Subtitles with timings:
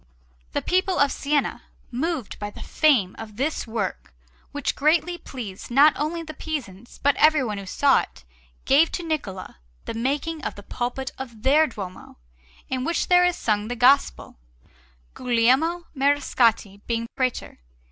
[0.53, 4.11] The people of Siena, moved by the fame of this work,
[4.51, 8.23] which greatly pleased not only the Pisans but everyone who saw it,
[8.65, 12.17] gave to Niccola the making of the pulpit of their Duomo,
[12.67, 14.37] in which there is sung the Gospel;
[15.13, 17.59] Guglielmo Mariscotti being Prætor.